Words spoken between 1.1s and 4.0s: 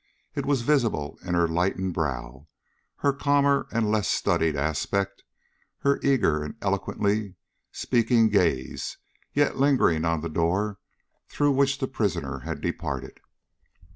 in her lightened brow, her calmer and